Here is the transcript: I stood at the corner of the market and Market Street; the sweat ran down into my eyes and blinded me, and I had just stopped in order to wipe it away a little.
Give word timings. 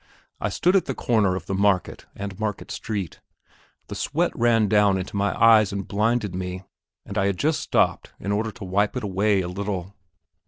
I 0.39 0.49
stood 0.49 0.75
at 0.75 0.85
the 0.85 0.95
corner 0.95 1.35
of 1.35 1.45
the 1.45 1.53
market 1.53 2.07
and 2.15 2.39
Market 2.39 2.71
Street; 2.71 3.19
the 3.85 3.93
sweat 3.93 4.31
ran 4.33 4.67
down 4.67 4.97
into 4.97 5.15
my 5.15 5.39
eyes 5.39 5.71
and 5.71 5.87
blinded 5.87 6.33
me, 6.33 6.63
and 7.05 7.19
I 7.19 7.27
had 7.27 7.37
just 7.37 7.59
stopped 7.61 8.11
in 8.19 8.31
order 8.31 8.51
to 8.53 8.63
wipe 8.65 8.97
it 8.97 9.03
away 9.03 9.41
a 9.41 9.47
little. 9.47 9.93